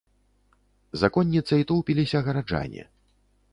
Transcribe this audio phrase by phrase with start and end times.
[1.01, 2.89] За конніцай тоўпіліся гараджане.